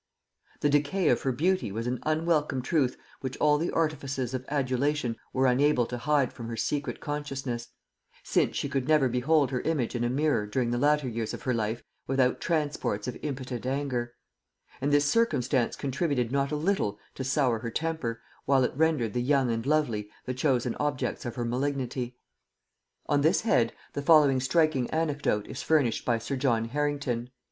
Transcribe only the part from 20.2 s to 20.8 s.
the chosen